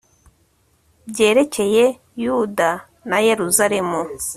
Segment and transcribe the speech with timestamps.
[1.09, 1.83] byerekeye
[2.23, 2.69] yuda
[3.09, 3.99] na yeruzalemu